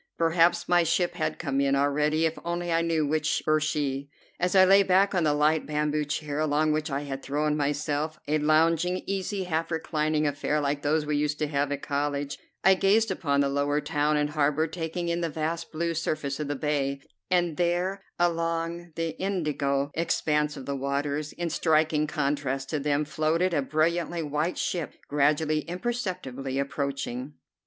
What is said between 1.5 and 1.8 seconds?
in